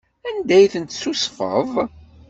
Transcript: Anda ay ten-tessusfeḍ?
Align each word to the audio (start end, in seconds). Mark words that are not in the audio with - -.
Anda 0.27 0.53
ay 0.57 0.67
ten-tessusfeḍ? 0.73 1.69